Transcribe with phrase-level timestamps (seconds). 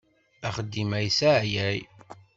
[0.47, 1.79] Axeddim-a yesseɛyay.